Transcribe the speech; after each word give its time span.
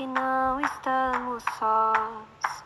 que 0.00 0.06
não 0.06 0.58
estamos 0.62 1.44
sós. 1.58 2.64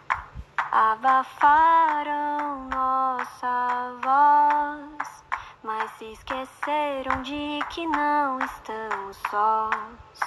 Abafaram 0.70 2.68
nossa 2.68 3.92
voz, 4.04 5.24
mas 5.64 5.90
se 5.98 6.12
esqueceram 6.12 7.22
de 7.22 7.58
que 7.70 7.88
não 7.88 8.38
estamos 8.38 9.16
sós. 9.28 10.20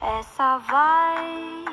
Essa 0.00 0.58
vai 0.58 1.64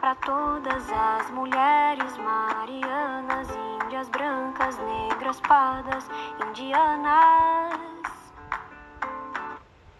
para 0.00 0.14
todas 0.14 0.84
as 0.92 1.30
mulheres 1.32 2.16
marianas, 2.16 3.48
índias 3.82 4.08
brancas, 4.10 4.78
negras, 4.78 5.40
pardas, 5.40 6.08
indianas. 6.46 7.80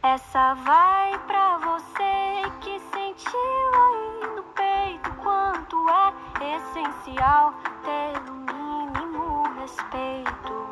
Essa 0.01 0.55
vai 0.55 1.19
pra 1.27 1.59
você 1.59 2.43
que 2.61 2.79
sentiu 3.21 3.71
aí 3.75 4.35
no 4.35 4.43
peito 4.55 5.11
quanto 5.23 5.77
é 5.91 6.57
essencial 6.57 7.53
ter 7.85 8.17
o 8.31 8.35
mínimo 8.35 9.43
respeito. 9.61 10.71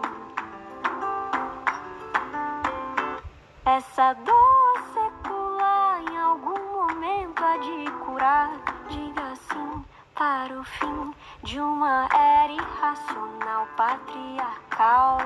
Essa 3.66 4.14
dor 4.14 4.82
secular 4.94 6.00
em 6.10 6.16
algum 6.16 6.72
momento 6.72 7.44
há 7.44 7.56
de 7.58 7.90
curar. 8.04 8.50
Diga 8.88 9.36
sim 9.36 9.84
para 10.14 10.58
o 10.58 10.64
fim 10.64 11.14
de 11.42 11.60
uma 11.60 12.08
era 12.14 12.52
irracional 12.52 13.68
patriarcal. 13.76 15.18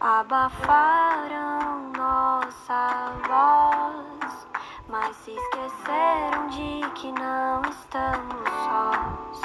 Abafaram 0.00 1.90
nossa 1.96 3.12
voz, 3.26 4.46
mas 4.88 5.16
se 5.16 5.32
esqueceram 5.32 6.46
de 6.46 6.88
que 6.94 7.10
não 7.10 7.62
estamos 7.62 8.48
sós. 8.48 9.42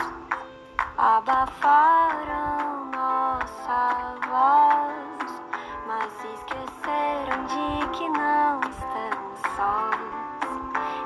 Abafaram 0.95 2.85
nossa 2.91 4.15
voz, 4.27 5.41
mas 5.87 6.13
se 6.21 6.27
esqueceram 6.27 7.45
de 7.45 7.89
que 7.97 8.07
não 8.09 8.59
estamos 8.59 9.39
sós. 9.55 10.13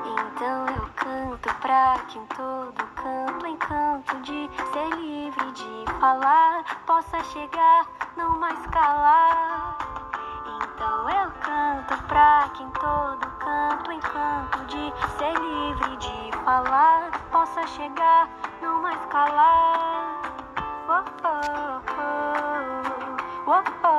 Então 0.04 0.66
eu 0.76 0.90
canto 0.94 1.54
pra 1.62 1.98
que 2.06 2.18
em 2.18 2.26
todo 2.26 2.86
canto, 2.96 3.46
encanto 3.46 4.20
de 4.20 4.50
ser 4.74 4.90
livre 4.98 5.52
de 5.52 5.90
falar, 5.98 6.64
possa 6.84 7.24
chegar, 7.24 7.86
não 8.18 8.36
mais 8.36 8.58
calar. 8.66 9.78
Então 10.44 11.08
eu 11.08 11.30
canto 11.40 12.04
pra 12.08 12.50
que 12.52 12.64
em 12.64 12.70
todo 12.70 13.26
canto, 13.38 13.92
encanto 13.92 14.58
de 14.66 14.92
ser 15.16 15.32
livre 15.34 15.96
de 15.98 16.36
falar, 16.44 17.12
possa 17.30 17.64
chegar, 17.68 18.28
não 18.60 18.82
mais 18.82 18.98
calar. 19.06 20.20
Oh, 20.88 21.04
oh, 21.22 21.80
oh, 21.86 22.32
oh, 23.46 23.62
oh, 23.84 23.97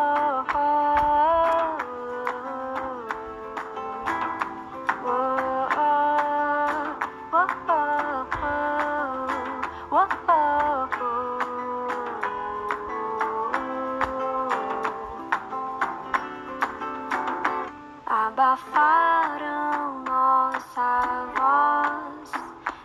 Abafaram 18.59 20.03
nossa 20.03 21.25
voz, 21.37 22.31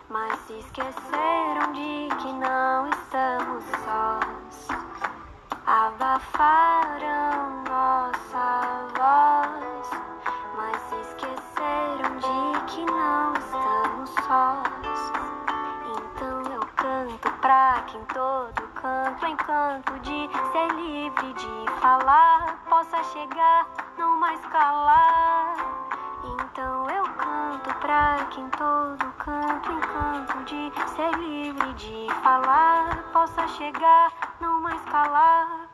mas 0.09 0.39
se 0.47 0.53
esqueceram 0.59 1.73
de 1.73 2.07
que 2.21 2.31
não 2.31 2.87
estamos 2.89 3.63
sós. 3.83 4.67
Abafaram 5.65 7.63
nossa 7.67 8.87
voz, 8.95 9.89
mas 10.55 10.81
se 10.83 10.95
esqueceram 11.01 12.17
de 12.19 12.73
que 12.73 12.85
não 12.85 13.33
estamos 13.33 14.09
sós. 14.11 15.11
Então 15.97 16.41
eu 16.53 16.65
canto 16.77 17.29
pra 17.41 17.83
que 17.87 17.97
em 17.97 18.05
todo 18.05 18.61
canto, 18.75 19.25
encanto 19.25 19.99
de 19.99 20.29
ser 20.51 20.71
livre 20.73 21.33
de 21.33 21.71
falar, 21.81 22.63
possa 22.69 23.03
chegar, 23.03 23.84
não 23.97 24.17
mais 24.17 24.39
calar. 24.47 25.55
Então 26.23 26.89
eu 26.89 27.03
canto 27.03 27.73
pra 27.79 28.25
que 28.31 28.41
em 28.41 28.49
todo 28.49 29.11
canto, 29.17 29.71
encanto 29.71 30.43
de 30.45 30.71
ser 30.95 31.11
livre 31.17 31.73
de 31.73 32.07
falar, 32.23 33.03
possa 33.13 33.47
chegar, 33.49 34.11
não 34.39 34.61
mais 34.61 34.81
calar. 34.85 35.64